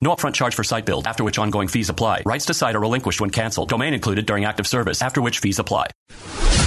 No 0.00 0.14
upfront 0.14 0.34
charge 0.34 0.54
for 0.54 0.62
site 0.62 0.86
build, 0.86 1.08
after 1.08 1.24
which 1.24 1.40
ongoing 1.40 1.66
fees 1.66 1.88
apply. 1.88 2.22
Rights 2.24 2.46
to 2.46 2.54
site 2.54 2.76
are 2.76 2.80
relinquished 2.80 3.20
when 3.20 3.30
canceled. 3.30 3.68
Domain 3.68 3.94
included 3.94 4.26
during 4.26 4.44
active 4.44 4.64
service, 4.64 5.02
after 5.02 5.20
which 5.20 5.40
fees 5.40 5.58
apply. 5.58 5.88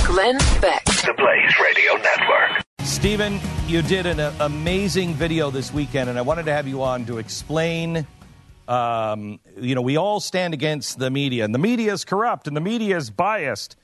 Glenn 0.04 0.38
Beck. 0.60 0.84
The 0.84 1.14
Blaze 1.16 1.58
Radio 1.64 1.94
Network. 1.96 2.66
Steven, 2.82 3.40
you 3.68 3.82
did 3.84 4.06
an 4.06 4.20
uh, 4.20 4.34
amazing 4.42 5.14
video 5.14 5.50
this 5.50 5.72
weekend, 5.74 6.09
and 6.09 6.20
I 6.20 6.24
wanted 6.24 6.46
to 6.48 6.52
have 6.52 6.68
you 6.68 6.84
on 6.84 7.06
to 7.06 7.20
explain. 7.20 8.06
Um, 8.68 9.40
you 9.58 9.76
know, 9.76 9.82
we 9.82 9.96
all 9.96 10.20
stand 10.20 10.54
against 10.54 11.00
the 11.00 11.09
media, 11.09 11.46
and 11.46 11.56
the 11.56 11.59
media 11.59 11.94
is 11.94 12.04
corrupt, 12.04 12.48
and 12.48 12.58
the 12.58 12.62
media 12.62 12.98
is 12.98 13.09
biased. 13.09 13.78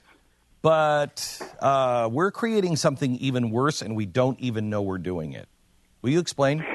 But 0.62 1.42
uh, 1.62 2.10
we're 2.12 2.32
creating 2.32 2.76
something 2.76 3.16
even 3.16 3.50
worse, 3.52 3.82
and 3.82 3.96
we 3.96 4.06
don't 4.06 4.38
even 4.42 4.70
know 4.70 4.82
we're 4.82 4.98
doing 4.98 5.32
it. 5.32 5.48
Will 6.02 6.10
you 6.10 6.20
explain? 6.20 6.66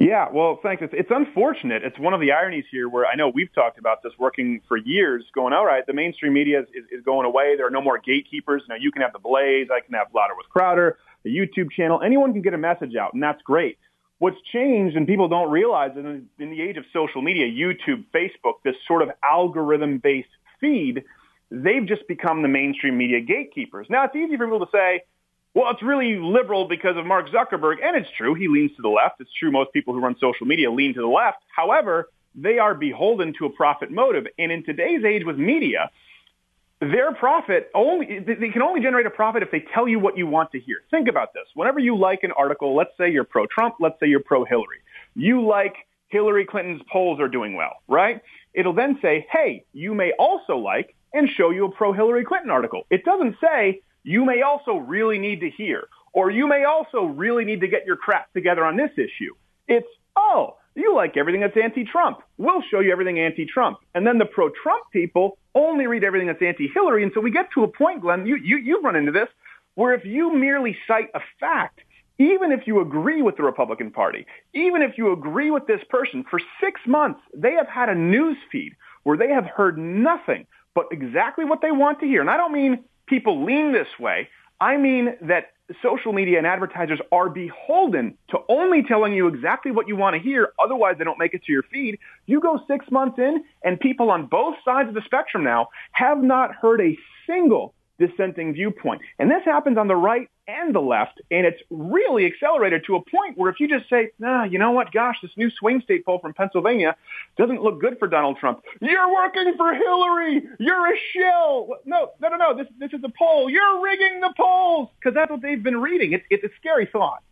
Yeah, 0.00 0.28
well, 0.32 0.60
thanks. 0.62 0.80
It's, 0.80 0.94
it's 0.96 1.10
unfortunate. 1.10 1.82
It's 1.82 1.98
one 1.98 2.14
of 2.14 2.20
the 2.20 2.30
ironies 2.30 2.66
here 2.70 2.88
where 2.88 3.04
I 3.04 3.16
know 3.16 3.28
we've 3.34 3.52
talked 3.52 3.80
about 3.80 4.00
this 4.04 4.12
working 4.16 4.60
for 4.68 4.76
years, 4.76 5.24
going, 5.34 5.52
all 5.52 5.66
right, 5.66 5.84
the 5.84 5.92
mainstream 5.92 6.32
media 6.32 6.60
is, 6.60 6.66
is, 6.68 6.84
is 7.00 7.04
going 7.04 7.26
away. 7.26 7.56
There 7.56 7.66
are 7.66 7.70
no 7.70 7.80
more 7.80 7.98
gatekeepers. 7.98 8.62
Now 8.68 8.76
you 8.76 8.92
can 8.92 9.02
have 9.02 9.12
the 9.12 9.18
Blaze, 9.18 9.66
I 9.74 9.80
can 9.84 9.94
have 9.94 10.06
Louder 10.14 10.34
with 10.36 10.48
Crowder, 10.50 10.98
the 11.24 11.36
YouTube 11.36 11.72
channel. 11.72 12.00
Anyone 12.00 12.32
can 12.32 12.42
get 12.42 12.54
a 12.54 12.58
message 12.58 12.94
out, 12.94 13.12
and 13.12 13.20
that's 13.20 13.42
great. 13.42 13.76
What's 14.20 14.36
changed, 14.52 14.96
and 14.96 15.04
people 15.04 15.26
don't 15.26 15.50
realize, 15.50 15.90
in, 15.96 16.28
in 16.38 16.50
the 16.50 16.62
age 16.62 16.76
of 16.76 16.84
social 16.92 17.20
media, 17.20 17.46
YouTube, 17.46 18.04
Facebook, 18.14 18.62
this 18.64 18.76
sort 18.86 19.02
of 19.02 19.10
algorithm-based 19.24 20.28
feed, 20.60 21.02
they've 21.50 21.86
just 21.86 22.06
become 22.06 22.42
the 22.42 22.48
mainstream 22.48 22.96
media 22.96 23.20
gatekeepers. 23.20 23.88
Now, 23.90 24.04
it's 24.04 24.14
easy 24.14 24.36
for 24.36 24.46
people 24.46 24.64
to 24.64 24.70
say, 24.72 25.02
well, 25.54 25.70
it's 25.70 25.82
really 25.82 26.16
liberal 26.16 26.68
because 26.68 26.96
of 26.96 27.06
Mark 27.06 27.28
Zuckerberg, 27.30 27.76
and 27.82 27.96
it's 27.96 28.08
true. 28.16 28.34
He 28.34 28.48
leans 28.48 28.70
to 28.76 28.82
the 28.82 28.88
left. 28.88 29.20
It's 29.20 29.30
true 29.38 29.50
most 29.50 29.72
people 29.72 29.94
who 29.94 30.00
run 30.00 30.14
social 30.20 30.46
media 30.46 30.70
lean 30.70 30.94
to 30.94 31.00
the 31.00 31.06
left. 31.06 31.38
However, 31.54 32.10
they 32.34 32.58
are 32.58 32.74
beholden 32.74 33.34
to 33.38 33.46
a 33.46 33.50
profit 33.50 33.90
motive. 33.90 34.26
And 34.38 34.52
in 34.52 34.64
today's 34.64 35.04
age 35.04 35.24
with 35.24 35.36
media, 35.36 35.90
their 36.80 37.12
profit 37.12 37.70
only, 37.74 38.20
they 38.20 38.50
can 38.50 38.62
only 38.62 38.80
generate 38.80 39.06
a 39.06 39.10
profit 39.10 39.42
if 39.42 39.50
they 39.50 39.64
tell 39.74 39.88
you 39.88 39.98
what 39.98 40.16
you 40.16 40.26
want 40.26 40.52
to 40.52 40.60
hear. 40.60 40.76
Think 40.90 41.08
about 41.08 41.34
this. 41.34 41.44
Whenever 41.54 41.80
you 41.80 41.96
like 41.98 42.20
an 42.22 42.32
article, 42.32 42.76
let's 42.76 42.92
say 42.96 43.10
you're 43.10 43.24
pro-Trump, 43.24 43.76
let's 43.80 43.98
say 43.98 44.06
you're 44.06 44.20
pro-Hillary. 44.20 44.78
You 45.16 45.44
like 45.44 45.74
Hillary 46.08 46.46
Clinton's 46.46 46.82
polls 46.92 47.18
are 47.18 47.28
doing 47.28 47.54
well, 47.54 47.82
right? 47.88 48.22
It'll 48.54 48.74
then 48.74 48.98
say, 49.02 49.26
hey, 49.32 49.64
you 49.72 49.94
may 49.94 50.12
also 50.18 50.56
like 50.56 50.94
and 51.12 51.28
show 51.28 51.50
you 51.50 51.64
a 51.64 51.70
pro-Hillary 51.70 52.24
Clinton 52.24 52.50
article. 52.50 52.84
It 52.90 53.04
doesn't 53.04 53.36
say, 53.40 53.80
you 54.02 54.24
may 54.24 54.42
also 54.42 54.76
really 54.76 55.18
need 55.18 55.40
to 55.40 55.50
hear, 55.50 55.88
or 56.12 56.30
you 56.30 56.48
may 56.48 56.64
also 56.64 57.04
really 57.04 57.44
need 57.44 57.60
to 57.60 57.68
get 57.68 57.86
your 57.86 57.96
crap 57.96 58.32
together 58.32 58.64
on 58.64 58.76
this 58.76 58.90
issue. 58.96 59.34
It's, 59.66 59.88
oh, 60.16 60.56
you 60.74 60.94
like 60.94 61.16
everything 61.16 61.40
that's 61.40 61.56
anti-Trump. 61.56 62.20
We'll 62.36 62.62
show 62.70 62.80
you 62.80 62.92
everything 62.92 63.18
anti-Trump. 63.18 63.78
And 63.94 64.06
then 64.06 64.18
the 64.18 64.24
pro-Trump 64.24 64.84
people 64.92 65.36
only 65.54 65.86
read 65.86 66.04
everything 66.04 66.28
that's 66.28 66.42
anti-Hillary. 66.42 67.02
And 67.02 67.12
so 67.14 67.20
we 67.20 67.30
get 67.30 67.48
to 67.54 67.64
a 67.64 67.68
point, 67.68 68.00
Glenn, 68.00 68.26
you, 68.26 68.36
you, 68.36 68.58
you've 68.58 68.84
run 68.84 68.96
into 68.96 69.12
this, 69.12 69.28
where 69.74 69.94
if 69.94 70.04
you 70.04 70.34
merely 70.34 70.76
cite 70.86 71.10
a 71.14 71.20
fact, 71.40 71.80
even 72.18 72.50
if 72.52 72.66
you 72.66 72.80
agree 72.80 73.22
with 73.22 73.36
the 73.36 73.42
Republican 73.42 73.90
Party, 73.90 74.26
even 74.54 74.82
if 74.82 74.98
you 74.98 75.12
agree 75.12 75.50
with 75.50 75.66
this 75.66 75.80
person, 75.88 76.24
for 76.28 76.40
six 76.60 76.80
months, 76.86 77.20
they 77.34 77.52
have 77.52 77.68
had 77.68 77.88
a 77.88 77.94
news 77.94 78.36
feed 78.50 78.74
where 79.04 79.16
they 79.16 79.28
have 79.28 79.46
heard 79.46 79.78
nothing 79.78 80.46
but 80.74 80.86
exactly 80.92 81.44
what 81.44 81.60
they 81.60 81.70
want 81.70 82.00
to 82.00 82.06
hear. 82.06 82.20
And 82.20 82.30
I 82.30 82.36
don't 82.36 82.52
mean 82.52 82.84
people 83.08 83.44
lean 83.44 83.72
this 83.72 83.88
way. 83.98 84.28
I 84.60 84.76
mean 84.76 85.14
that 85.22 85.52
social 85.82 86.12
media 86.12 86.38
and 86.38 86.46
advertisers 86.46 87.00
are 87.12 87.28
beholden 87.28 88.16
to 88.30 88.38
only 88.48 88.82
telling 88.82 89.12
you 89.12 89.26
exactly 89.28 89.70
what 89.70 89.86
you 89.86 89.96
want 89.96 90.14
to 90.14 90.20
hear. 90.20 90.52
Otherwise, 90.62 90.96
they 90.98 91.04
don't 91.04 91.18
make 91.18 91.34
it 91.34 91.44
to 91.44 91.52
your 91.52 91.62
feed. 91.64 91.98
You 92.26 92.40
go 92.40 92.60
six 92.66 92.86
months 92.90 93.18
in, 93.18 93.44
and 93.62 93.78
people 93.78 94.10
on 94.10 94.26
both 94.26 94.56
sides 94.64 94.88
of 94.88 94.94
the 94.94 95.02
spectrum 95.04 95.44
now 95.44 95.68
have 95.92 96.22
not 96.22 96.54
heard 96.54 96.80
a 96.80 96.96
single 97.26 97.74
dissenting 97.98 98.54
viewpoint. 98.54 99.02
And 99.18 99.30
this 99.30 99.44
happens 99.44 99.76
on 99.76 99.88
the 99.88 99.96
right 99.96 100.28
and 100.48 100.74
the 100.74 100.80
left, 100.80 101.20
and 101.30 101.46
it's 101.46 101.60
really 101.70 102.26
accelerated 102.26 102.84
to 102.86 102.96
a 102.96 103.00
point 103.02 103.36
where 103.36 103.50
if 103.50 103.60
you 103.60 103.68
just 103.68 103.88
say, 103.88 104.10
nah, 104.18 104.44
you 104.44 104.58
know 104.58 104.72
what, 104.72 104.90
gosh, 104.90 105.16
this 105.22 105.30
new 105.36 105.50
swing 105.50 105.80
state 105.82 106.04
poll 106.04 106.18
from 106.18 106.34
Pennsylvania 106.34 106.96
doesn't 107.36 107.62
look 107.62 107.80
good 107.80 107.98
for 107.98 108.08
Donald 108.08 108.38
Trump. 108.38 108.62
You're 108.80 109.12
working 109.14 109.54
for 109.56 109.74
Hillary. 109.74 110.42
You're 110.58 110.92
a 110.92 110.96
shill. 111.12 111.68
No, 111.84 112.10
no, 112.20 112.28
no, 112.28 112.36
no. 112.36 112.56
This, 112.56 112.66
this 112.78 112.92
is 112.92 113.04
a 113.04 113.12
poll. 113.16 113.48
You're 113.48 113.82
rigging 113.82 114.20
the 114.20 114.32
polls 114.36 114.88
because 114.98 115.14
that's 115.14 115.30
what 115.30 115.42
they've 115.42 115.62
been 115.62 115.80
reading. 115.80 116.12
It's, 116.14 116.24
it's 116.30 116.44
a 116.44 116.50
scary 116.58 116.86
thought. 116.86 117.22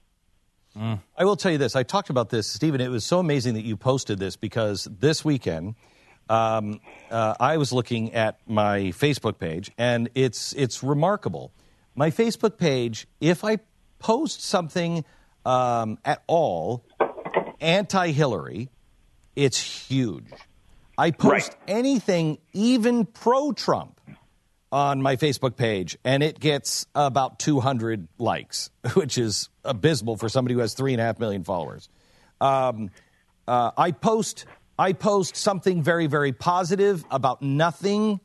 Mm. 0.76 1.00
I 1.16 1.24
will 1.24 1.36
tell 1.36 1.50
you 1.50 1.58
this. 1.58 1.74
I 1.74 1.82
talked 1.82 2.10
about 2.10 2.28
this, 2.28 2.46
Steven. 2.46 2.80
It 2.80 2.90
was 2.90 3.04
so 3.04 3.18
amazing 3.18 3.54
that 3.54 3.64
you 3.64 3.76
posted 3.76 4.18
this 4.18 4.36
because 4.36 4.86
this 5.00 5.24
weekend– 5.24 5.74
um, 6.28 6.80
uh, 7.10 7.34
I 7.38 7.56
was 7.56 7.72
looking 7.72 8.12
at 8.14 8.40
my 8.46 8.80
Facebook 8.86 9.38
page, 9.38 9.70
and 9.78 10.08
it's 10.14 10.52
it's 10.54 10.82
remarkable. 10.82 11.52
My 11.96 12.10
Facebook 12.10 12.58
page, 12.58 13.08
if 13.20 13.42
I 13.42 13.58
post 13.98 14.42
something 14.42 15.04
um, 15.44 15.98
at 16.04 16.22
all 16.26 16.84
anti-Hillary, 17.60 18.68
it's 19.34 19.58
huge. 19.58 20.30
I 20.98 21.10
post 21.10 21.48
right. 21.48 21.56
anything, 21.66 22.38
even 22.52 23.06
pro-Trump, 23.06 23.96
on 24.72 25.00
my 25.00 25.16
Facebook 25.16 25.56
page, 25.56 25.96
and 26.04 26.22
it 26.22 26.38
gets 26.40 26.86
about 26.94 27.38
200 27.38 28.08
likes, 28.18 28.70
which 28.94 29.16
is 29.16 29.48
abysmal 29.64 30.16
for 30.16 30.28
somebody 30.28 30.54
who 30.54 30.60
has 30.60 30.74
three 30.74 30.92
and 30.92 31.00
a 31.00 31.04
half 31.04 31.18
million 31.18 31.44
followers. 31.44 31.88
Um, 32.40 32.90
uh, 33.48 33.70
I 33.76 33.92
post 33.92 34.44
I 34.78 34.92
post 34.92 35.36
something 35.36 35.82
very, 35.82 36.06
very 36.06 36.32
positive 36.32 37.04
about 37.10 37.40
nothing, 37.40 38.20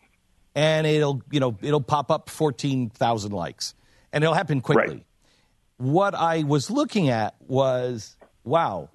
and 0.56 0.86
it'll, 0.86 1.22
you 1.32 1.40
know, 1.40 1.58
it'll 1.62 1.82
pop 1.82 2.12
up 2.12 2.30
14,000 2.30 3.32
likes, 3.32 3.74
and 4.12 4.24
it'll 4.24 4.34
happen 4.34 4.62
quickly. 4.62 4.96
Right. 4.96 5.06
What 5.78 6.16
I 6.16 6.44
was 6.44 6.70
looking 6.70 7.10
at 7.10 7.36
was, 7.48 8.16
wow, 8.44 8.90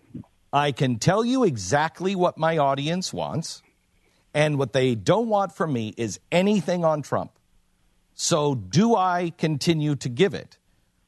I 0.53 0.73
can 0.73 0.99
tell 0.99 1.25
you 1.25 1.45
exactly 1.45 2.15
what 2.15 2.39
my 2.39 2.59
audience 2.59 3.13
wants, 3.13 3.63
and 4.35 4.59
what 4.59 4.73
they 4.73 4.95
don't 4.95 5.29
want 5.29 5.53
from 5.53 5.73
me 5.73 5.95
is 5.97 6.21
anything 6.31 6.85
on 6.85 7.03
Trump. 7.03 7.33
So, 8.15 8.55
do 8.55 8.97
I 8.97 9.33
continue 9.37 9.97
to 9.97 10.09
give 10.09 10.35
it? 10.35 10.59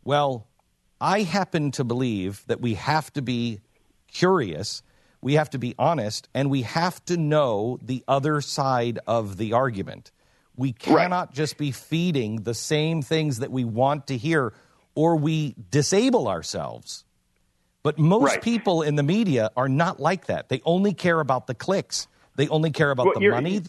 Well, 0.05 0.47
I 1.01 1.23
happen 1.23 1.71
to 1.73 1.85
believe 1.85 2.45
that 2.49 2.61
we 2.61 2.75
have 2.75 3.13
to 3.15 3.23
be 3.23 3.61
curious 4.09 4.83
we 5.21 5.35
have 5.35 5.51
to 5.51 5.59
be 5.59 5.75
honest 5.79 6.29
and 6.35 6.51
we 6.51 6.63
have 6.63 7.05
to 7.07 7.17
know 7.17 7.79
the 7.83 8.05
other 8.07 8.41
side 8.41 8.99
of 9.07 9.37
the 9.37 9.53
argument. 9.53 10.11
We 10.59 10.73
cannot 10.73 11.29
right. 11.29 11.35
just 11.35 11.57
be 11.57 11.71
feeding 11.71 12.43
the 12.43 12.53
same 12.53 13.01
things 13.01 13.39
that 13.39 13.51
we 13.51 13.65
want 13.65 14.09
to 14.09 14.17
hear 14.19 14.53
or 14.95 15.17
we 15.17 15.55
disable 15.71 16.29
ourselves. 16.29 17.05
But 17.83 17.99
most 17.99 18.33
right. 18.33 18.43
people 18.43 18.83
in 18.83 18.97
the 18.97 19.03
media 19.03 19.51
are 19.57 19.69
not 19.69 20.01
like 20.01 20.27
that. 20.27 20.51
They 20.51 20.61
only 20.67 20.93
care 20.93 21.21
about 21.21 21.47
the 21.47 21.55
clicks. 21.55 22.09
They 22.37 22.49
only 22.49 22.73
care 22.73 22.91
about 22.91 23.07
well, 23.07 23.21
the 23.21 23.29
money. 23.31 23.63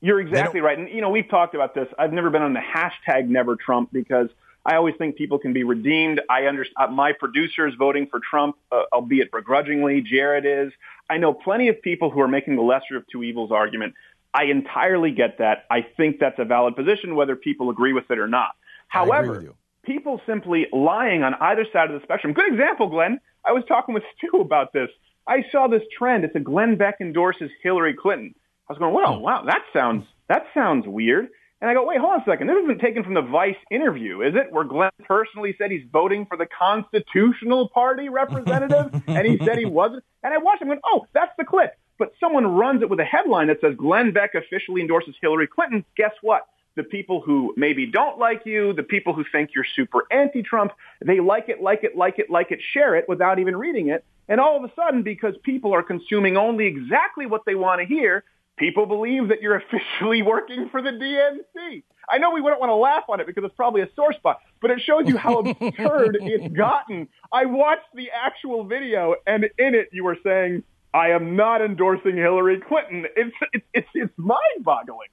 You're 0.00 0.20
exactly 0.20 0.60
right. 0.60 0.78
And, 0.78 0.88
you 0.88 1.00
know, 1.00 1.10
we've 1.10 1.28
talked 1.28 1.54
about 1.54 1.74
this. 1.74 1.88
I've 1.98 2.12
never 2.12 2.30
been 2.30 2.42
on 2.42 2.54
the 2.54 2.60
hashtag 2.60 3.28
never 3.28 3.56
Trump 3.56 3.92
because– 3.92 4.30
I 4.68 4.76
always 4.76 4.94
think 4.96 5.16
people 5.16 5.38
can 5.38 5.54
be 5.54 5.64
redeemed. 5.64 6.20
I 6.28 6.42
understand 6.42 6.90
uh, 6.90 6.92
my 6.92 7.12
producer 7.12 7.66
is 7.66 7.74
voting 7.74 8.06
for 8.06 8.20
Trump, 8.20 8.56
uh, 8.70 8.82
albeit 8.92 9.32
begrudgingly. 9.32 10.02
Jared 10.02 10.44
is. 10.44 10.74
I 11.08 11.16
know 11.16 11.32
plenty 11.32 11.68
of 11.68 11.80
people 11.80 12.10
who 12.10 12.20
are 12.20 12.28
making 12.28 12.56
the 12.56 12.62
lesser 12.62 12.98
of 12.98 13.06
two 13.10 13.22
evils 13.22 13.50
argument. 13.50 13.94
I 14.34 14.44
entirely 14.44 15.10
get 15.10 15.38
that. 15.38 15.64
I 15.70 15.86
think 15.96 16.18
that's 16.20 16.38
a 16.38 16.44
valid 16.44 16.76
position, 16.76 17.16
whether 17.16 17.36
people 17.36 17.70
agree 17.70 17.92
with 17.92 18.10
it 18.10 18.18
or 18.18 18.28
not. 18.28 18.50
However, 18.88 19.54
people 19.84 20.20
simply 20.26 20.66
lying 20.72 21.22
on 21.22 21.34
either 21.40 21.64
side 21.72 21.90
of 21.90 22.00
the 22.00 22.04
spectrum. 22.04 22.34
Good 22.34 22.52
example, 22.52 22.88
Glenn. 22.88 23.20
I 23.44 23.52
was 23.52 23.64
talking 23.66 23.94
with 23.94 24.04
Stu 24.16 24.40
about 24.40 24.72
this. 24.72 24.88
I 25.26 25.44
saw 25.52 25.68
this 25.68 25.82
trend. 25.96 26.24
It's 26.24 26.36
a 26.36 26.40
Glenn 26.40 26.76
Beck 26.76 26.96
endorses 27.00 27.50
Hillary 27.62 27.94
Clinton. 27.94 28.34
I 28.68 28.72
was 28.72 28.78
going, 28.78 28.94
well, 28.94 29.20
wow, 29.20 29.44
that 29.46 29.62
sounds 29.72 30.04
that 30.28 30.44
sounds 30.54 30.86
weird. 30.86 31.28
And 31.60 31.68
I 31.68 31.74
go, 31.74 31.84
wait, 31.84 31.98
hold 31.98 32.12
on 32.12 32.20
a 32.20 32.24
second. 32.24 32.46
This 32.46 32.56
isn't 32.62 32.80
taken 32.80 33.02
from 33.02 33.14
the 33.14 33.22
Vice 33.22 33.56
interview, 33.70 34.20
is 34.20 34.34
it? 34.36 34.52
Where 34.52 34.62
Glenn 34.62 34.92
personally 35.04 35.56
said 35.58 35.72
he's 35.72 35.86
voting 35.92 36.24
for 36.26 36.36
the 36.36 36.46
Constitutional 36.46 37.68
Party 37.70 38.08
representative, 38.08 39.02
and 39.08 39.26
he 39.26 39.38
said 39.44 39.58
he 39.58 39.64
wasn't. 39.64 40.04
And 40.22 40.32
I 40.32 40.38
watched 40.38 40.62
him 40.62 40.68
going, 40.68 40.80
oh, 40.84 41.06
that's 41.12 41.32
the 41.36 41.44
clip. 41.44 41.72
But 41.98 42.12
someone 42.20 42.46
runs 42.46 42.82
it 42.82 42.88
with 42.88 43.00
a 43.00 43.04
headline 43.04 43.48
that 43.48 43.60
says 43.60 43.74
Glenn 43.76 44.12
Beck 44.12 44.34
officially 44.34 44.80
endorses 44.80 45.14
Hillary 45.20 45.48
Clinton. 45.48 45.84
Guess 45.96 46.12
what? 46.22 46.46
The 46.76 46.84
people 46.84 47.20
who 47.20 47.52
maybe 47.56 47.86
don't 47.86 48.18
like 48.18 48.42
you, 48.44 48.72
the 48.72 48.84
people 48.84 49.12
who 49.12 49.24
think 49.32 49.50
you're 49.54 49.66
super 49.74 50.04
anti-Trump, 50.12 50.72
they 51.04 51.18
like 51.18 51.48
it, 51.48 51.60
like 51.60 51.82
it, 51.82 51.96
like 51.96 52.20
it, 52.20 52.30
like 52.30 52.52
it, 52.52 52.60
share 52.72 52.94
it 52.94 53.08
without 53.08 53.40
even 53.40 53.56
reading 53.56 53.88
it. 53.88 54.04
And 54.28 54.40
all 54.40 54.56
of 54.56 54.70
a 54.70 54.72
sudden, 54.76 55.02
because 55.02 55.34
people 55.42 55.74
are 55.74 55.82
consuming 55.82 56.36
only 56.36 56.66
exactly 56.66 57.26
what 57.26 57.42
they 57.46 57.56
want 57.56 57.80
to 57.80 57.86
hear, 57.86 58.22
people 58.58 58.86
believe 58.86 59.28
that 59.28 59.42
you're 59.42 59.56
officially 59.96 60.22
working 60.22 60.68
for 60.70 60.82
the 60.82 60.90
DNC. 60.90 61.82
I 62.10 62.18
know 62.18 62.30
we 62.30 62.40
wouldn't 62.40 62.60
want 62.60 62.70
to 62.70 62.76
laugh 62.76 63.04
on 63.08 63.20
it 63.20 63.26
because 63.26 63.44
it's 63.44 63.54
probably 63.54 63.82
a 63.82 63.88
sore 63.94 64.12
spot, 64.12 64.40
but 64.62 64.70
it 64.70 64.80
shows 64.80 65.02
you 65.06 65.16
how 65.16 65.38
absurd 65.60 66.18
it's 66.20 66.54
gotten. 66.54 67.08
I 67.32 67.46
watched 67.46 67.88
the 67.94 68.10
actual 68.10 68.64
video, 68.64 69.16
and 69.26 69.44
in 69.58 69.74
it, 69.74 69.88
you 69.92 70.04
were 70.04 70.16
saying, 70.24 70.62
"I 70.92 71.10
am 71.10 71.36
not 71.36 71.60
endorsing 71.62 72.16
Hillary 72.16 72.60
Clinton." 72.60 73.06
It's 73.16 73.34
it's 73.52 73.66
it's, 73.74 73.88
it's 73.94 74.12
mind-boggling. 74.16 75.08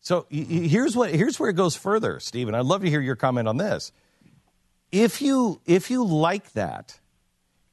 So 0.00 0.26
here's 0.30 0.94
what 0.94 1.10
here's 1.10 1.40
where 1.40 1.50
it 1.50 1.56
goes 1.56 1.74
further, 1.74 2.20
Steven. 2.20 2.54
I'd 2.54 2.64
love 2.64 2.82
to 2.82 2.90
hear 2.90 3.00
your 3.00 3.16
comment 3.16 3.48
on 3.48 3.56
this. 3.56 3.90
If 4.92 5.20
you 5.20 5.60
if 5.66 5.90
you 5.90 6.04
like 6.04 6.52
that, 6.52 7.00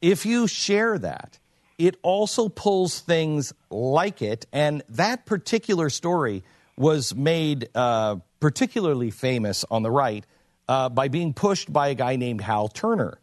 if 0.01 0.25
you 0.25 0.47
share 0.47 0.97
that, 0.97 1.37
it 1.77 1.95
also 2.01 2.49
pulls 2.49 2.99
things 2.99 3.53
like 3.69 4.21
it. 4.21 4.45
And 4.51 4.83
that 4.89 5.25
particular 5.25 5.89
story 5.89 6.43
was 6.75 7.13
made 7.13 7.69
uh, 7.75 8.15
particularly 8.39 9.11
famous 9.11 9.63
on 9.69 9.83
the 9.83 9.91
right 9.91 10.25
uh, 10.67 10.89
by 10.89 11.07
being 11.07 11.33
pushed 11.33 11.71
by 11.71 11.89
a 11.89 11.95
guy 11.95 12.15
named 12.15 12.41
Hal 12.41 12.67
Turner. 12.67 13.19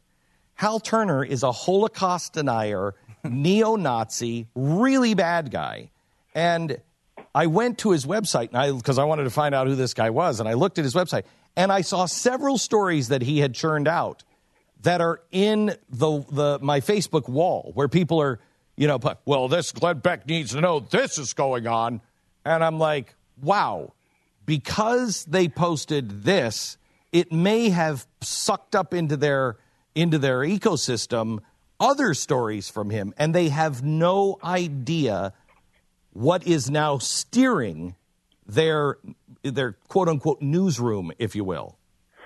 Hal 0.55 0.79
Turner 0.79 1.25
is 1.25 1.43
a 1.43 1.51
Holocaust 1.51 2.35
denier, 2.35 2.95
neo 3.25 3.77
Nazi, 3.77 4.47
really 4.55 5.15
bad 5.15 5.51
guy. 5.51 5.91
And 6.35 6.81
I 7.35 7.47
went 7.47 7.79
to 7.79 7.91
his 7.91 8.07
website 8.07 8.51
because 8.77 8.99
I, 8.99 9.03
I 9.03 9.05
wanted 9.05 9.25
to 9.25 9.31
find 9.31 9.55
out 9.55 9.67
who 9.67 9.75
this 9.75 9.95
guy 9.95 10.11
was. 10.11 10.41
And 10.41 10.49
I 10.49 10.55
looked 10.55 10.79
at 10.79 10.85
his 10.85 10.95
website 10.95 11.25
and 11.57 11.73
I 11.73 11.81
saw 11.83 12.07
several 12.07 12.59
stories 12.59 13.09
that 13.09 13.23
he 13.23 13.39
had 13.41 13.55
churned 13.55 13.89
out 13.89 14.25
that 14.83 15.01
are 15.01 15.21
in 15.31 15.77
the 15.91 16.25
the 16.31 16.59
my 16.63 16.81
Facebook 16.81 17.29
wall 17.29 17.73
where 17.75 17.89
people 17.89 18.21
are, 18.21 18.41
you 18.77 18.87
know, 18.87 18.99
well, 19.25 19.49
this 19.49 19.73
Glenn 19.73 19.99
Beck 19.99 20.27
needs 20.27 20.53
to 20.53 20.61
know 20.61 20.81
this 20.81 21.19
is 21.19 21.35
going 21.35 21.67
on, 21.67 22.01
and 22.45 22.65
I'm 22.65 22.79
like, 22.79 23.15
wow, 23.43 23.93
because 24.47 25.25
they 25.27 25.49
posted 25.49 26.23
this, 26.23 26.79
it 27.13 27.31
may 27.33 27.69
have 27.71 28.07
sucked 28.23 28.75
up 28.75 28.95
into 28.95 29.17
their 29.17 29.59
into 29.95 30.19
their 30.19 30.41
ecosystem 30.41 31.41
other 31.81 32.15
stories 32.15 32.69
from 32.69 32.91
him, 32.91 33.15
and 33.17 33.35
they 33.35 33.49
have 33.49 33.83
no 33.83 34.39
idea 34.45 35.33
what 36.13 36.47
is 36.47 36.71
now 36.71 36.99
steering 36.99 37.97
their 38.47 38.99
their 39.43 39.73
quote 39.89 40.09
unquote 40.09 40.43
newsroom, 40.43 41.13
if 41.19 41.35
you 41.35 41.45
will. 41.45 41.77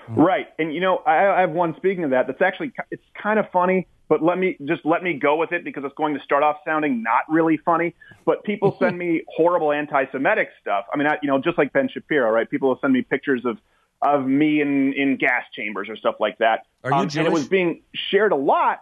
Right. 0.09 0.49
And 0.59 0.75
you 0.75 0.81
know, 0.81 0.99
I, 1.07 1.39
I 1.39 1.41
have 1.41 1.51
one 1.51 1.75
speaking 1.77 2.05
of 2.05 2.11
that. 2.11 2.27
That's 2.27 2.43
actually 2.43 2.73
it's 2.91 3.05
kind 3.21 3.39
of 3.39 3.47
funny, 3.53 3.87
but 4.09 4.23
let 4.23 4.39
me 4.39 4.57
just 4.65 4.85
let 4.85 5.03
me 5.03 5.15
go 5.15 5.37
with 5.37 5.53
it 5.53 5.65
because 5.65 5.85
it's 5.85 5.95
going 5.95 6.15
to 6.15 6.21
start 6.21 6.43
off 6.43 6.57
sounding 6.65 7.03
not 7.03 7.23
really 7.29 7.57
funny. 7.57 7.95
But 8.25 8.45
people 8.45 8.77
send 8.81 8.99
me 8.99 9.23
horrible 9.29 9.73
anti-Semitic 9.73 10.49
stuff. 10.61 10.87
I 10.93 10.97
mean, 10.97 11.07
I, 11.07 11.19
you 11.23 11.29
know, 11.29 11.39
just 11.39 11.57
like 11.57 11.73
Ben 11.73 11.89
Shapiro, 11.93 12.31
right? 12.31 12.49
People 12.49 12.69
will 12.69 12.79
send 12.81 12.93
me 12.93 13.03
pictures 13.03 13.45
of 13.45 13.59
of 14.03 14.27
me 14.27 14.61
in 14.61 14.93
in 14.95 15.17
gas 15.17 15.45
chambers 15.55 15.89
or 15.89 15.97
stuff 15.97 16.17
like 16.21 16.39
that. 16.39 16.67
Are 16.83 16.91
you 16.91 16.97
um, 16.97 17.09
Jewish? 17.09 17.17
And 17.19 17.27
it 17.27 17.33
was 17.33 17.49
being 17.49 17.83
shared 18.11 18.33
a 18.33 18.37
lot 18.37 18.81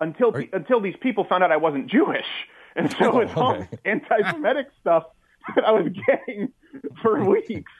until 0.00 0.34
Are- 0.34 0.44
until 0.52 0.80
these 0.80 0.96
people 1.00 1.24
found 1.24 1.42
out 1.44 1.52
I 1.52 1.56
wasn't 1.56 1.86
Jewish, 1.88 2.26
and 2.76 2.90
so 2.90 3.12
Oh, 3.12 3.18
it's 3.20 3.32
all 3.36 3.54
okay. 3.56 3.68
anti-Semitic 3.84 4.68
stuff 4.80 5.04
that 5.54 5.64
I 5.64 5.72
was 5.72 5.88
getting 6.06 6.52
for 7.02 7.24
weeks 7.28 7.72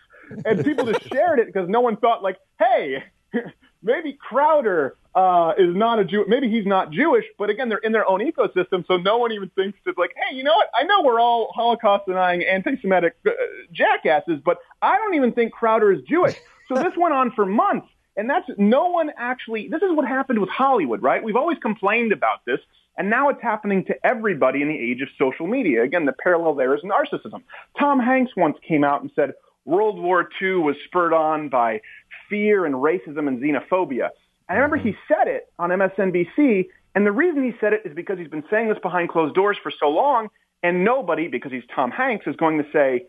and 0.45 0.65
people 0.65 0.87
just 0.87 1.09
shared 1.09 1.39
it 1.41 1.47
because 1.47 1.69
no 1.69 1.81
one 1.81 1.97
thought 1.97 2.23
like, 2.23 2.37
hey, 2.59 3.03
maybe 3.83 4.13
Crowder 4.13 4.97
uh, 5.15 5.53
is 5.59 5.75
not 5.75 5.99
a 5.99 6.05
Jew. 6.05 6.25
Maybe 6.29 6.49
he's 6.49 6.67
not 6.67 6.93
Jewish, 6.93 7.25
but 7.37 7.51
again, 7.51 7.69
they're 7.69 7.79
in 7.79 7.91
their 7.93 8.09
own 8.09 8.21
ecosystem, 8.21 8.87
so 8.87 8.97
no 8.97 9.19
one 9.19 9.33
even 9.33 9.49
thinks 9.51 9.79
it's 9.87 9.99
like, 9.99 10.13
hey, 10.15 10.37
you 10.37 10.45
know 10.45 10.55
what? 10.55 10.69
I 10.75 10.85
know 10.85 11.03
we're 11.03 11.19
all 11.21 11.51
Holocaust 11.53 12.07
denying, 12.07 12.45
anti-Semitic 12.45 13.17
uh, 13.27 13.31
jackasses, 13.73 14.41
but 14.45 14.59
I 14.83 14.97
don't 14.99 15.15
even 15.15 15.33
think 15.33 15.53
Crowder 15.53 15.91
is 15.93 16.01
Jewish. 16.03 16.37
So 16.69 16.75
this 16.77 16.93
went 16.97 17.13
on 17.13 17.33
for 17.33 17.45
months. 17.45 17.89
And 18.17 18.29
that's 18.29 18.47
no 18.59 18.87
one 18.87 19.11
actually, 19.17 19.69
this 19.69 19.83
is 19.83 19.91
what 19.93 20.07
happened 20.07 20.41
with 20.41 20.51
Hollywood, 20.51 21.03
right? 21.03 21.23
We've 21.23 21.37
always 21.37 21.59
complained 21.59 22.13
about 22.13 22.45
this. 22.45 22.59
And 22.99 23.09
now 23.09 23.29
it's 23.29 23.41
happening 23.41 23.85
to 23.87 23.95
everybody 24.05 24.63
in 24.63 24.69
the 24.69 24.79
age 24.79 25.01
of 25.01 25.09
social 25.19 25.47
media. 25.47 25.83
Again, 25.83 26.05
the 26.05 26.13
parallel 26.13 26.55
there 26.55 26.75
is 26.75 26.83
narcissism. 26.83 27.43
Tom 27.79 28.01
Hanks 28.01 28.33
once 28.37 28.59
came 28.67 28.85
out 28.85 29.01
and 29.01 29.11
said 29.15 29.33
World 29.65 29.99
War 29.99 30.29
II 30.43 30.57
was 30.57 30.77
spurred 30.85 31.15
on 31.15 31.49
by 31.49 31.81
fear 32.29 32.67
and 32.67 32.75
racism 32.75 33.29
and 33.29 33.41
xenophobia. 33.41 34.11
And 34.49 34.59
I 34.59 34.63
remember 34.63 34.77
he 34.77 34.91
mm-hmm. 34.91 35.15
said 35.15 35.29
it 35.29 35.53
on 35.59 35.71
MSNBC. 35.71 36.69
And 36.95 37.07
the 37.07 37.13
reason 37.13 37.45
he 37.45 37.53
said 37.61 37.73
it 37.73 37.83
is 37.85 37.95
because 37.95 38.19
he's 38.19 38.29
been 38.29 38.45
saying 38.51 38.69
this 38.69 38.79
behind 38.83 39.09
closed 39.09 39.35
doors 39.35 39.57
for 39.63 39.71
so 39.71 39.89
long. 39.89 40.29
And 40.63 40.85
nobody, 40.85 41.29
because 41.29 41.53
he's 41.53 41.63
Tom 41.75 41.91
Hanks, 41.91 42.27
is 42.27 42.37
going 42.37 42.59
to 42.59 42.67
say, 42.73 43.07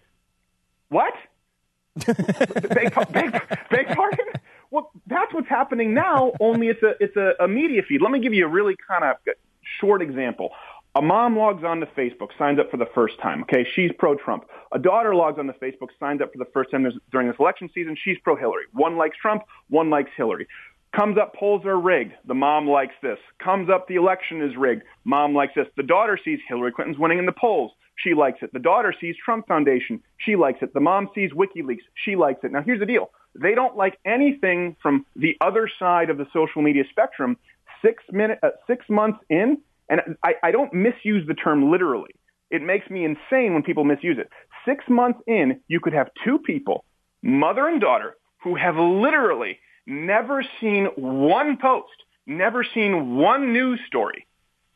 what? 0.89 1.13
beg, 2.05 2.93
beg, 3.11 3.31
beg 3.69 3.87
pardon? 3.87 4.25
Well, 4.71 4.89
that's 5.05 5.33
what's 5.33 5.49
happening 5.49 5.93
now. 5.93 6.31
Only 6.39 6.67
it's 6.67 6.81
a 6.81 6.93
it's 6.99 7.15
a, 7.15 7.33
a 7.43 7.47
media 7.47 7.83
feed. 7.87 8.01
Let 8.01 8.11
me 8.11 8.19
give 8.19 8.33
you 8.33 8.45
a 8.45 8.49
really 8.49 8.75
kind 8.87 9.03
of 9.03 9.17
short 9.79 10.01
example. 10.01 10.49
A 10.93 11.01
mom 11.01 11.37
logs 11.37 11.63
on 11.63 11.79
to 11.79 11.85
Facebook, 11.85 12.29
signs 12.37 12.59
up 12.59 12.69
for 12.69 12.75
the 12.75 12.87
first 12.93 13.17
time. 13.21 13.43
Okay, 13.43 13.65
she's 13.75 13.91
pro-Trump. 13.97 14.43
A 14.73 14.79
daughter 14.79 15.15
logs 15.15 15.39
on 15.39 15.47
to 15.47 15.53
Facebook, 15.53 15.87
signs 16.01 16.21
up 16.21 16.33
for 16.33 16.37
the 16.37 16.49
first 16.51 16.69
time 16.69 16.85
during 17.11 17.27
this 17.27 17.37
election 17.39 17.69
season. 17.73 17.95
She's 18.03 18.17
pro-Hillary. 18.21 18.65
One 18.73 18.97
likes 18.97 19.15
Trump, 19.15 19.43
one 19.69 19.89
likes 19.89 20.09
Hillary. 20.17 20.47
Comes 20.93 21.17
up, 21.17 21.33
polls 21.33 21.65
are 21.65 21.79
rigged. 21.79 22.11
The 22.25 22.33
mom 22.33 22.67
likes 22.67 22.93
this. 23.01 23.17
Comes 23.41 23.69
up, 23.69 23.87
the 23.87 23.95
election 23.95 24.41
is 24.41 24.57
rigged. 24.57 24.83
Mom 25.05 25.33
likes 25.33 25.53
this. 25.55 25.67
The 25.77 25.83
daughter 25.83 26.19
sees 26.21 26.39
Hillary 26.49 26.73
Clinton's 26.73 26.99
winning 26.99 27.19
in 27.19 27.25
the 27.25 27.31
polls. 27.31 27.71
She 27.95 28.13
likes 28.13 28.39
it. 28.41 28.51
The 28.53 28.59
daughter 28.59 28.93
sees 28.99 29.15
Trump 29.23 29.47
Foundation. 29.47 30.01
She 30.17 30.35
likes 30.35 30.59
it. 30.61 30.73
The 30.73 30.79
mom 30.79 31.09
sees 31.13 31.31
WikiLeaks. 31.31 31.83
She 32.05 32.15
likes 32.15 32.43
it. 32.43 32.51
Now, 32.51 32.61
here's 32.63 32.79
the 32.79 32.85
deal. 32.85 33.11
They 33.35 33.55
don't 33.55 33.77
like 33.77 33.97
anything 34.05 34.75
from 34.81 35.05
the 35.15 35.37
other 35.41 35.69
side 35.79 36.09
of 36.09 36.17
the 36.17 36.27
social 36.33 36.61
media 36.61 36.83
spectrum 36.89 37.37
six, 37.81 38.03
minute, 38.11 38.39
uh, 38.43 38.49
six 38.67 38.85
months 38.89 39.19
in. 39.29 39.57
And 39.89 40.01
I, 40.23 40.33
I 40.43 40.51
don't 40.51 40.73
misuse 40.73 41.27
the 41.27 41.33
term 41.33 41.71
literally. 41.71 42.11
It 42.49 42.61
makes 42.61 42.89
me 42.89 43.05
insane 43.05 43.53
when 43.53 43.63
people 43.63 43.83
misuse 43.83 44.17
it. 44.17 44.29
Six 44.65 44.83
months 44.89 45.19
in, 45.27 45.61
you 45.67 45.79
could 45.79 45.93
have 45.93 46.09
two 46.25 46.37
people, 46.39 46.85
mother 47.23 47.67
and 47.67 47.79
daughter, 47.79 48.15
who 48.43 48.55
have 48.55 48.75
literally 48.75 49.59
never 49.87 50.43
seen 50.59 50.85
one 50.95 51.57
post, 51.61 51.93
never 52.27 52.63
seen 52.63 53.15
one 53.15 53.53
news 53.53 53.79
story 53.87 54.27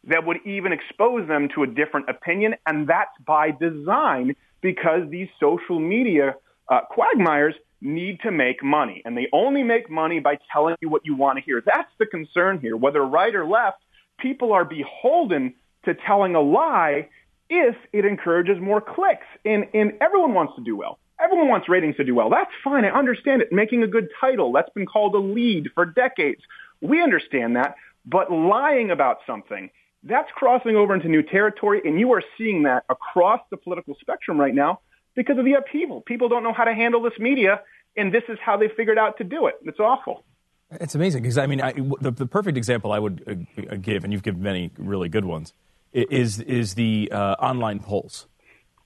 that 0.08 0.26
would 0.26 0.38
even 0.46 0.72
expose 0.72 1.28
them 1.28 1.50
to 1.56 1.64
a 1.64 1.68
different 1.68 2.10
opinion. 2.10 2.56
And 2.66 2.88
that's 2.88 3.12
by 3.26 3.52
design 3.52 4.36
because 4.62 5.10
these 5.10 5.28
social 5.40 5.80
media 5.80 6.36
uh, 6.70 6.82
quagmires 6.90 7.56
need 7.82 8.20
to 8.22 8.32
make 8.32 8.64
money. 8.64 9.02
And 9.06 9.18
they 9.18 9.28
only 9.32 9.64
make 9.64 9.90
money 9.90 10.20
by 10.20 10.40
telling 10.52 10.76
you 10.82 10.90
what 10.90 11.06
you 11.06 11.16
want 11.16 11.38
to 11.38 11.44
hear. 11.44 11.62
That's 11.66 11.90
the 12.00 12.06
concern 12.06 12.60
here. 12.60 12.76
Whether 12.78 13.06
right 13.06 13.34
or 13.36 13.46
left, 13.46 13.78
people 14.20 14.54
are 14.54 14.66
beholden 14.66 15.54
to 15.86 15.94
telling 15.94 16.36
a 16.36 16.42
lie 16.42 17.10
if 17.50 17.76
it 17.94 18.06
encourages 18.06 18.60
more 18.60 18.82
clicks. 18.82 19.28
And, 19.44 19.68
and 19.74 19.94
everyone 20.02 20.34
wants 20.34 20.54
to 20.56 20.64
do 20.64 20.76
well. 20.76 21.00
Everyone 21.20 21.48
wants 21.48 21.70
ratings 21.70 21.96
to 21.98 22.04
do 22.04 22.14
well. 22.14 22.30
That's 22.30 22.52
fine. 22.64 22.84
I 22.86 22.90
understand 22.90 23.42
it. 23.42 23.52
Making 23.52 23.84
a 23.84 23.88
good 23.88 24.10
title, 24.20 24.52
that's 24.52 24.70
been 24.72 24.86
called 24.86 25.16
a 25.16 25.20
lead 25.20 25.70
for 25.74 25.86
decades. 25.86 26.42
We 26.82 27.02
understand 27.02 27.56
that. 27.56 27.76
But 28.06 28.32
lying 28.32 28.92
about 28.92 29.20
something, 29.26 29.70
that's 30.06 30.30
crossing 30.36 30.76
over 30.76 30.94
into 30.94 31.10
new 31.10 31.24
territory. 31.24 31.82
And 31.84 32.00
you 32.00 32.14
are 32.14 32.24
seeing 32.38 32.64
that 32.64 32.86
across 32.90 33.42
the 33.50 33.58
political 33.58 33.96
spectrum 34.00 34.40
right 34.40 34.54
now 34.54 34.80
because 35.16 35.38
of 35.38 35.46
the 35.46 35.54
upheaval. 35.54 36.02
People 36.02 36.30
don't 36.30 36.44
know 36.44 36.54
how 36.54 36.64
to 36.64 36.74
handle 36.74 37.02
this 37.02 37.18
media, 37.20 37.62
and 37.98 38.14
this 38.14 38.24
is 38.30 38.38
how 38.44 38.58
they 38.58 38.68
figured 38.68 38.98
out 38.98 39.18
to 39.18 39.24
do 39.24 39.48
it. 39.48 39.56
It's 39.64 39.80
awful. 39.80 40.24
It's 40.72 40.96
amazing 40.96 41.24
because 41.24 41.38
I 41.38 41.48
mean, 41.48 41.62
I, 41.62 41.74
the, 41.74 42.12
the 42.12 42.26
perfect 42.26 42.58
example 42.58 42.92
I 42.92 43.00
would 43.00 43.48
uh, 43.68 43.76
give, 43.76 44.04
and 44.04 44.12
you've 44.12 44.24
given 44.24 44.42
many 44.42 44.72
really 44.78 45.10
good 45.10 45.26
ones, 45.26 45.54
is 45.94 46.40
is 46.40 46.74
the 46.74 47.10
uh, 47.12 47.36
online 47.40 47.80
polls. 47.80 48.28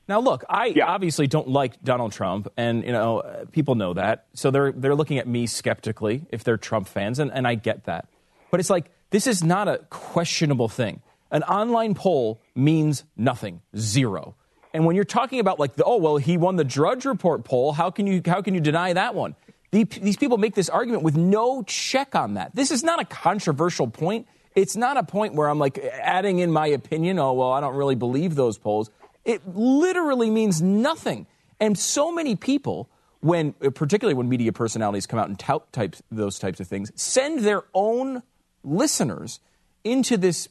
Now, 0.07 0.19
look, 0.19 0.43
I 0.49 0.67
yeah. 0.67 0.85
obviously 0.85 1.27
don't 1.27 1.47
like 1.47 1.81
Donald 1.83 2.11
Trump, 2.11 2.47
and 2.57 2.83
you 2.83 2.91
know 2.91 3.19
uh, 3.19 3.45
people 3.45 3.75
know 3.75 3.93
that, 3.93 4.25
so 4.33 4.51
they're 4.51 4.71
they're 4.71 4.95
looking 4.95 5.19
at 5.19 5.27
me 5.27 5.47
skeptically 5.47 6.25
if 6.31 6.43
they're 6.43 6.57
Trump 6.57 6.88
fans, 6.88 7.19
and, 7.19 7.31
and 7.31 7.47
I 7.47 7.55
get 7.55 7.85
that. 7.85 8.07
But 8.51 8.59
it's 8.59 8.69
like 8.69 8.91
this 9.11 9.25
is 9.25 9.43
not 9.43 9.67
a 9.67 9.79
questionable 9.89 10.67
thing. 10.67 11.01
An 11.31 11.43
online 11.43 11.93
poll 11.93 12.41
means 12.55 13.03
nothing, 13.15 13.62
zero. 13.77 14.36
And 14.74 14.86
when 14.86 14.95
you're 14.95 15.05
talking 15.05 15.39
about 15.39 15.59
like, 15.59 15.75
the, 15.75 15.83
oh 15.83 15.98
well, 15.98 16.17
he 16.17 16.38
won 16.38 16.55
the 16.55 16.63
Drudge 16.63 17.05
Report 17.05 17.43
poll, 17.43 17.71
how 17.74 17.89
can 17.89 18.07
you 18.07 18.21
how 18.25 18.41
can 18.41 18.53
you 18.53 18.62
deny 18.62 18.93
that 18.93 19.15
one? 19.15 19.36
The, 19.71 19.83
these 19.83 20.17
people 20.17 20.38
make 20.38 20.55
this 20.55 20.69
argument 20.69 21.03
with 21.03 21.15
no 21.15 21.63
check 21.63 22.15
on 22.15 22.36
that. 22.36 22.55
This 22.55 22.71
is 22.71 22.83
not 22.83 23.00
a 23.00 23.05
controversial 23.05 23.88
point. 23.88 24.27
It's 24.55 24.75
not 24.75 24.98
a 24.98 25.03
point 25.03 25.36
where 25.36 25.48
I'm 25.48 25.59
like 25.59 25.77
adding 25.77 26.39
in 26.39 26.51
my 26.51 26.67
opinion. 26.67 27.19
Oh 27.19 27.33
well, 27.33 27.51
I 27.51 27.62
don't 27.62 27.75
really 27.75 27.95
believe 27.95 28.36
those 28.36 28.57
polls. 28.57 28.89
It 29.25 29.41
literally 29.55 30.29
means 30.29 30.62
nothing. 30.62 31.27
And 31.59 31.77
so 31.77 32.12
many 32.12 32.36
people, 32.36 32.89
when 33.21 33.53
particularly 33.53 34.15
when 34.15 34.29
media 34.29 34.51
personalities 34.53 35.05
come 35.05 35.19
out 35.19 35.27
and 35.27 35.38
tout 35.38 35.71
types 35.71 36.01
those 36.09 36.39
types 36.39 36.59
of 36.59 36.67
things, 36.67 36.91
send 36.95 37.39
their 37.39 37.63
own 37.74 38.24
listeners 38.63 39.39
into 39.83 40.17
this 40.17 40.50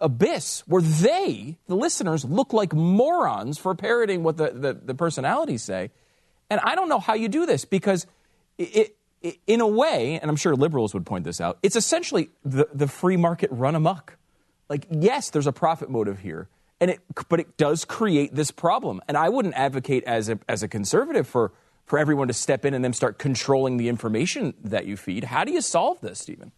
abyss 0.00 0.62
where 0.66 0.82
they, 0.82 1.56
the 1.66 1.76
listeners, 1.76 2.24
look 2.24 2.52
like 2.52 2.72
morons 2.72 3.58
for 3.58 3.74
parroting 3.74 4.22
what 4.22 4.36
the, 4.36 4.50
the, 4.50 4.72
the 4.74 4.94
personalities 4.94 5.62
say. 5.62 5.90
And 6.50 6.60
I 6.62 6.74
don't 6.74 6.88
know 6.88 7.00
how 7.00 7.14
you 7.14 7.28
do 7.28 7.46
this 7.46 7.64
because 7.64 8.06
it, 8.58 8.96
it, 9.22 9.38
in 9.46 9.60
a 9.60 9.66
way, 9.66 10.18
and 10.20 10.30
I'm 10.30 10.36
sure 10.36 10.54
liberals 10.54 10.94
would 10.94 11.06
point 11.06 11.24
this 11.24 11.40
out, 11.40 11.58
it's 11.62 11.76
essentially 11.76 12.30
the, 12.44 12.68
the 12.72 12.86
free 12.86 13.16
market 13.16 13.50
run 13.52 13.74
amok. 13.74 14.16
Like, 14.68 14.86
yes, 14.90 15.30
there's 15.30 15.46
a 15.46 15.52
profit 15.52 15.90
motive 15.90 16.18
here, 16.18 16.48
and 16.80 16.90
it, 16.90 17.00
but 17.28 17.40
it 17.40 17.56
does 17.56 17.84
create 17.84 18.34
this 18.34 18.50
problem. 18.50 19.00
And 19.08 19.16
I 19.16 19.28
wouldn't 19.28 19.54
advocate 19.54 20.04
as 20.04 20.28
a, 20.28 20.38
as 20.48 20.62
a 20.62 20.68
conservative 20.68 21.26
for, 21.26 21.52
for 21.84 21.98
everyone 21.98 22.28
to 22.28 22.34
step 22.34 22.64
in 22.64 22.74
and 22.74 22.84
then 22.84 22.92
start 22.92 23.18
controlling 23.18 23.76
the 23.76 23.88
information 23.88 24.54
that 24.62 24.86
you 24.86 24.96
feed. 24.96 25.24
How 25.24 25.44
do 25.44 25.52
you 25.52 25.60
solve 25.60 26.00
this, 26.00 26.18
Steven? 26.20 26.52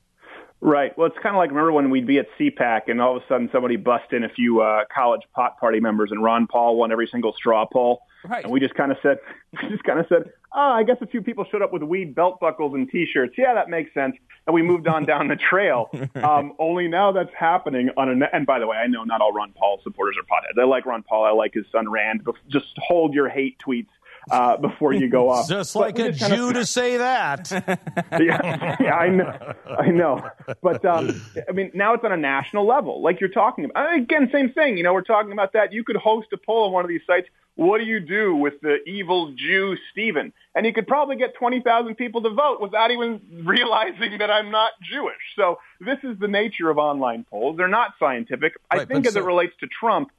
Right. 0.61 0.97
Well, 0.99 1.07
it's 1.07 1.19
kind 1.23 1.37
of 1.37 1.39
like 1.39 1.51
remember 1.51 1.73
when 1.73 1.91
we'd 1.91 2.07
be 2.07 2.19
at 2.19 2.27
CPAC 2.39 2.83
and 2.89 3.01
all 3.01 3.17
of 3.17 3.23
a 3.23 3.27
sudden 3.29 3.49
somebody 3.53 3.77
bust 3.77 4.13
in 4.13 4.25
a 4.25 4.29
few 4.29 4.61
uh, 4.61 4.85
college 4.93 5.23
pot 5.33 5.59
party 5.59 5.79
members 5.79 6.11
and 6.11 6.23
Ron 6.23 6.49
Paul 6.49 6.77
won 6.77 6.91
every 6.91 7.07
single 7.07 7.33
straw 7.33 7.65
poll. 7.65 8.01
Right. 8.29 8.43
And 8.43 8.53
we 8.53 8.59
just 8.59 8.75
kind 8.75 8.91
of 8.91 8.99
said, 9.01 9.19
we 9.63 9.69
just 9.69 9.85
kind 9.85 10.01
of 10.01 10.07
said, 10.09 10.33
oh, 10.53 10.61
I 10.61 10.83
guess 10.83 10.97
a 11.01 11.07
few 11.07 11.23
people 11.23 11.45
showed 11.51 11.63
up 11.63 11.73
with 11.73 11.83
weed 11.85 12.15
belt 12.15 12.41
buckles 12.41 12.75
and 12.75 12.91
T-shirts. 12.91 13.35
Yeah, 13.39 13.55
that 13.55 13.69
makes 13.69 13.95
sense. 13.95 14.17
And 14.47 14.55
we 14.55 14.63
moved 14.63 14.89
on 14.89 15.05
down 15.05 15.29
the 15.29 15.37
trail. 15.37 15.91
Um, 16.19 16.55
only 16.59 16.89
now 16.89 17.13
that's 17.13 17.33
happening 17.39 17.91
on 17.97 18.23
a. 18.23 18.27
And 18.33 18.45
by 18.45 18.59
the 18.59 18.67
way, 18.67 18.77
I 18.77 18.87
know 18.87 19.05
not 19.05 19.21
all 19.21 19.33
Ron 19.33 19.53
Paul 19.53 19.81
supporters 19.85 20.17
are 20.19 20.25
potheads. 20.25 20.61
I 20.61 20.67
like 20.67 20.85
Ron 20.85 21.03
Paul. 21.03 21.25
I 21.25 21.31
like 21.31 21.55
his 21.55 21.65
son 21.71 21.89
Rand. 21.89 22.25
But 22.25 22.35
Just 22.49 22.67
hold 22.79 23.15
your 23.15 23.29
hate 23.29 23.57
tweets 23.65 23.89
uh, 24.31 24.57
before 24.57 24.93
you 24.93 25.09
go 25.09 25.31
off. 25.31 25.49
Just 25.49 25.75
but 25.75 25.81
like 25.81 25.99
a 25.99 26.13
just 26.13 26.31
Jew 26.31 26.49
of, 26.49 26.55
to 26.55 26.67
say 26.67 26.97
that. 26.99 27.51
yeah, 27.51 28.77
yeah, 28.81 28.95
I 28.95 29.09
know, 29.09 29.55
I 29.67 29.89
know. 29.89 30.29
But 30.63 30.85
um, 30.85 31.21
I 31.49 31.53
mean, 31.53 31.71
now 31.75 31.95
it's 31.95 32.05
on 32.05 32.13
a 32.13 32.17
national 32.17 32.67
level, 32.67 33.03
like 33.03 33.21
you're 33.21 33.31
talking 33.31 33.65
about. 33.65 33.95
Again, 33.95 34.31
same 34.33 34.53
thing. 34.53 34.77
You 34.77 34.85
know, 34.85 34.93
we're 34.93 35.03
talking 35.03 35.33
about 35.33 35.53
that. 35.55 35.73
You 35.73 35.85
could 35.85 35.97
host 35.97 36.29
a 36.33 36.37
poll 36.37 36.67
on 36.67 36.73
one 36.73 36.85
of 36.85 36.89
these 36.89 37.03
sites. 37.07 37.29
What 37.59 37.79
do 37.79 37.85
you 37.85 37.99
do 37.99 38.37
with 38.37 38.55
the 38.63 38.77
evil 38.87 39.35
Jew 39.37 39.75
Steven? 39.91 40.33
And 40.55 40.65
you 40.65 40.73
could 40.73 40.87
probably 40.87 41.17
get 41.17 41.35
20,000 41.35 41.97
people 41.97 42.23
to 42.23 42.31
vote 42.31 42.61
without 42.61 42.93
even 42.93 43.21
realizing 43.45 44.19
that 44.19 44.31
I'm 44.31 44.53
not 44.53 44.71
Jewish. 44.81 45.17
So 45.35 45.59
this 45.81 45.99
is 46.05 46.17
the 46.21 46.29
nature 46.29 46.71
of 46.71 46.79
online 46.79 47.27
polls. 47.29 47.57
They're 47.57 47.67
not 47.67 47.95
scientific. 47.99 48.53
Right, 48.73 48.83
I 48.83 48.85
think 48.85 49.09
as 49.09 49.15
so- 49.15 49.21
it 49.21 49.25
relates 49.25 49.55
to 49.59 49.67
Trump, 49.67 50.11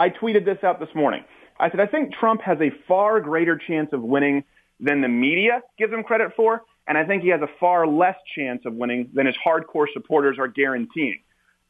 I 0.00 0.08
tweeted 0.08 0.46
this 0.46 0.64
out 0.64 0.80
this 0.80 0.88
morning. 0.94 1.24
I 1.58 1.70
said, 1.70 1.80
I 1.80 1.86
think 1.86 2.14
Trump 2.14 2.40
has 2.42 2.58
a 2.60 2.70
far 2.86 3.20
greater 3.20 3.56
chance 3.56 3.92
of 3.92 4.02
winning 4.02 4.44
than 4.80 5.00
the 5.00 5.08
media 5.08 5.62
gives 5.76 5.92
him 5.92 6.04
credit 6.04 6.32
for, 6.36 6.62
and 6.86 6.96
I 6.96 7.04
think 7.04 7.22
he 7.22 7.30
has 7.30 7.42
a 7.42 7.48
far 7.58 7.86
less 7.86 8.16
chance 8.34 8.62
of 8.64 8.74
winning 8.74 9.10
than 9.12 9.26
his 9.26 9.36
hardcore 9.44 9.86
supporters 9.92 10.38
are 10.38 10.48
guaranteeing. 10.48 11.20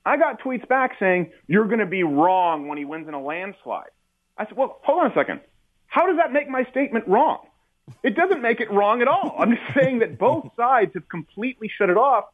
I 0.04 0.16
got 0.16 0.40
tweets 0.40 0.66
back 0.68 0.92
saying, 0.99 1.33
you're 1.47 1.66
going 1.66 1.80
to 1.80 1.87
be 1.87 2.02
wrong 2.02 2.68
when 2.68 2.78
he 2.78 2.85
wins 2.85 3.09
in 3.09 3.14
a 3.14 3.23
landslide. 3.23 3.90
I 4.37 4.45
said, 4.47 4.57
well, 4.57 4.78
hold 4.83 5.04
on 5.04 5.11
a 5.11 5.14
second. 5.14 5.40
How 5.87 6.07
does 6.07 6.16
that 6.18 6.33
make 6.33 6.49
my 6.49 6.64
statement 6.71 7.09
wrong? 7.09 7.40
It 8.02 8.14
doesn't 8.14 8.42
make 8.42 8.61
it 8.61 8.71
wrong 8.71 9.02
at 9.02 9.09
all. 9.09 9.35
I'm 9.38 9.50
just 9.50 9.62
saying 9.75 10.00
that 10.00 10.18
both 10.18 10.50
sides 10.57 10.92
have 10.95 11.09
completely 11.09 11.71
shut 11.76 11.90
it 11.90 11.97
off 11.97 12.25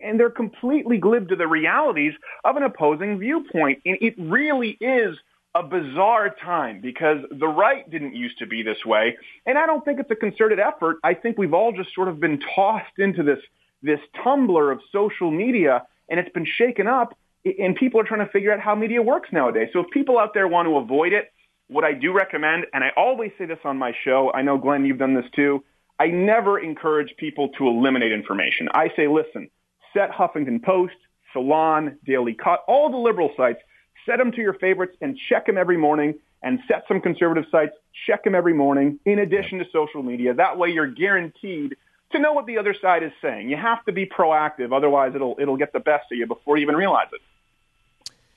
and 0.00 0.18
they're 0.18 0.30
completely 0.30 0.98
glib 0.98 1.28
to 1.28 1.36
the 1.36 1.46
realities 1.46 2.12
of 2.44 2.56
an 2.56 2.64
opposing 2.64 3.18
viewpoint. 3.18 3.80
And 3.86 3.98
it 4.00 4.14
really 4.18 4.76
is 4.80 5.16
a 5.54 5.62
bizarre 5.62 6.34
time 6.42 6.80
because 6.80 7.18
the 7.30 7.48
right 7.48 7.88
didn't 7.90 8.14
used 8.14 8.38
to 8.38 8.46
be 8.46 8.62
this 8.62 8.84
way. 8.84 9.16
And 9.46 9.58
I 9.58 9.66
don't 9.66 9.84
think 9.84 9.98
it's 9.98 10.10
a 10.10 10.16
concerted 10.16 10.60
effort. 10.60 10.98
I 11.02 11.14
think 11.14 11.38
we've 11.38 11.54
all 11.54 11.72
just 11.72 11.94
sort 11.94 12.08
of 12.08 12.20
been 12.20 12.40
tossed 12.54 12.98
into 12.98 13.22
this, 13.22 13.38
this 13.82 14.00
tumbler 14.22 14.70
of 14.70 14.80
social 14.92 15.30
media 15.30 15.86
and 16.08 16.20
it's 16.20 16.30
been 16.30 16.46
shaken 16.46 16.86
up 16.86 17.16
and 17.44 17.76
people 17.76 18.00
are 18.00 18.04
trying 18.04 18.24
to 18.24 18.30
figure 18.30 18.52
out 18.52 18.60
how 18.60 18.74
media 18.74 19.00
works 19.00 19.30
nowadays. 19.32 19.68
So 19.72 19.80
if 19.80 19.90
people 19.90 20.18
out 20.18 20.34
there 20.34 20.46
want 20.48 20.66
to 20.68 20.76
avoid 20.76 21.12
it, 21.12 21.32
what 21.68 21.84
I 21.84 21.92
do 21.92 22.12
recommend, 22.12 22.66
and 22.72 22.82
I 22.82 22.90
always 22.96 23.30
say 23.38 23.44
this 23.46 23.58
on 23.64 23.78
my 23.78 23.92
show, 24.04 24.30
I 24.34 24.42
know 24.42 24.58
Glenn, 24.58 24.84
you've 24.84 24.98
done 24.98 25.14
this 25.14 25.26
too. 25.34 25.64
I 25.98 26.06
never 26.06 26.58
encourage 26.58 27.14
people 27.16 27.48
to 27.58 27.66
eliminate 27.66 28.12
information. 28.12 28.68
I 28.72 28.90
say, 28.96 29.08
listen, 29.08 29.50
set 29.92 30.10
Huffington 30.10 30.62
Post, 30.62 30.94
Salon, 31.32 31.98
Daily 32.04 32.34
Cut, 32.34 32.64
all 32.66 32.90
the 32.90 32.96
liberal 32.96 33.32
sites 33.36 33.60
set 34.08 34.18
them 34.18 34.32
to 34.32 34.40
your 34.40 34.54
favorites 34.54 34.96
and 35.00 35.18
check 35.28 35.46
them 35.46 35.58
every 35.58 35.76
morning 35.76 36.14
and 36.42 36.60
set 36.66 36.84
some 36.88 37.00
conservative 37.00 37.44
sites, 37.50 37.72
check 38.06 38.24
them 38.24 38.34
every 38.34 38.54
morning 38.54 38.98
in 39.04 39.18
addition 39.18 39.58
to 39.58 39.64
social 39.72 40.02
media. 40.02 40.34
That 40.34 40.56
way 40.56 40.70
you're 40.70 40.90
guaranteed 40.90 41.76
to 42.12 42.18
know 42.18 42.32
what 42.32 42.46
the 42.46 42.58
other 42.58 42.74
side 42.80 43.02
is 43.02 43.12
saying. 43.20 43.50
You 43.50 43.56
have 43.56 43.84
to 43.84 43.92
be 43.92 44.06
proactive. 44.06 44.74
Otherwise 44.74 45.14
it'll, 45.14 45.36
it'll 45.38 45.58
get 45.58 45.72
the 45.72 45.80
best 45.80 46.10
of 46.10 46.16
you 46.16 46.26
before 46.26 46.56
you 46.56 46.62
even 46.62 46.74
realize 46.74 47.08
it. 47.12 47.20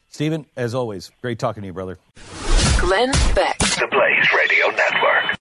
Steven, 0.09 0.45
as 0.57 0.75
always, 0.75 1.09
great 1.21 1.39
talking 1.39 1.61
to 1.61 1.67
you, 1.67 1.73
brother. 1.73 1.97
Glenn 2.79 3.11
Beck. 3.33 3.57
The 3.59 3.87
Blaze 3.89 4.27
Radio 4.35 4.67
Network. 4.75 5.40